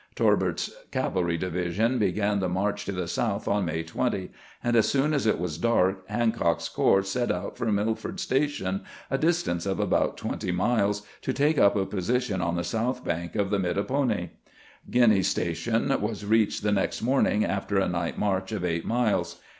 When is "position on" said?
11.85-12.55